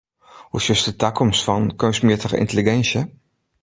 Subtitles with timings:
[0.49, 3.01] Hoe sjochst de takomst fan keunstmjittige yntelliginsje?